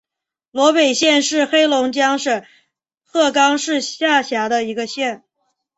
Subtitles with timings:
[0.49, 2.43] 萝北县是黑龙江省
[3.03, 5.23] 鹤岗市下辖的一个县。